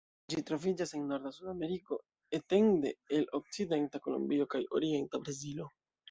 Ĝi 0.33 0.41
troviĝas 0.45 0.91
en 0.99 1.03
norda 1.09 1.31
Sudameriko, 1.33 1.97
etende 2.37 2.93
el 3.17 3.27
okcidenta 3.39 4.01
Kolombio 4.07 4.47
kaj 4.55 4.63
orienta 4.79 5.21
Brazilo. 5.27 5.69